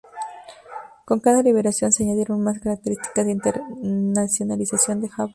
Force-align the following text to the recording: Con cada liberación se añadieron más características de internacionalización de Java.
Con 1.05 1.19
cada 1.19 1.43
liberación 1.43 1.91
se 1.91 2.01
añadieron 2.01 2.41
más 2.41 2.59
características 2.59 3.23
de 3.23 3.33
internacionalización 3.33 4.99
de 4.99 5.09
Java. 5.09 5.29